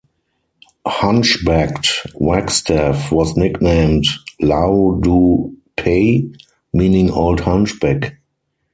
[0.87, 4.07] Hunch-backed, Wagstaff was nicknamed
[4.39, 6.31] "Lao Doo Pei",
[6.73, 8.17] meaning "Old Hunchback".